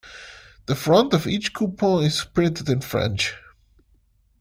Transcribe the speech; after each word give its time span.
The 0.65 0.73
front 0.73 1.13
of 1.13 1.27
each 1.27 1.53
coupon 1.53 2.03
is 2.05 2.23
printed 2.25 2.67
in 2.69 2.81
French. 2.81 3.35